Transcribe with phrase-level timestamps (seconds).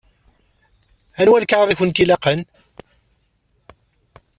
[1.21, 2.41] Anwa lkaɣeḍ i kent-ilaqen?